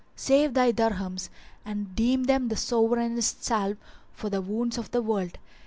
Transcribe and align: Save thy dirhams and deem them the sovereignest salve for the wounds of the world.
Save 0.15 0.55
thy 0.55 0.71
dirhams 0.71 1.29
and 1.63 1.95
deem 1.95 2.23
them 2.23 2.47
the 2.47 2.55
sovereignest 2.55 3.43
salve 3.43 3.77
for 4.11 4.31
the 4.31 4.41
wounds 4.41 4.79
of 4.79 4.89
the 4.89 5.03
world. 5.03 5.37